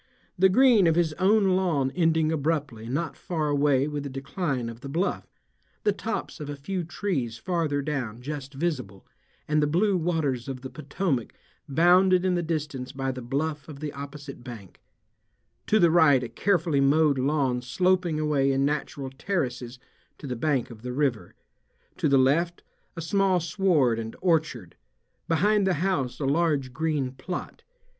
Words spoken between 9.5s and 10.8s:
the blue waters of the